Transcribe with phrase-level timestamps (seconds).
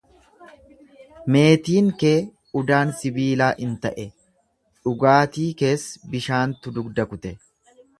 [1.35, 2.15] Meetiin kee
[2.63, 4.09] udaan sibiilaa in ta'e,
[4.87, 7.37] dhugaatii kees bishaantu dugda kute.